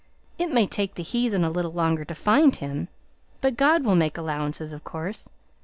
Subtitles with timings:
[0.39, 2.87] It may take the heathen a little longer to find Him,
[3.39, 5.29] but God will make allowances, of course.